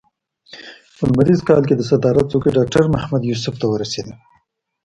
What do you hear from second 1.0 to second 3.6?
لمریز کال کې د صدارت څوکۍ ډاکټر محمد یوسف